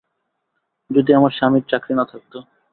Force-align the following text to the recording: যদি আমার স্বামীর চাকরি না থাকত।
যদি 0.89 1.11
আমার 1.13 1.31
স্বামীর 1.31 1.65
চাকরি 1.71 1.93
না 1.95 2.05
থাকত। 2.11 2.33